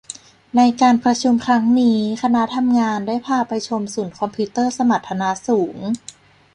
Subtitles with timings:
[0.55, 5.77] ในการประชุมครั้งนี้คณะทำงานได้พาไปชมศูนย์คอมพิวเตอร์สมรรถนะสูง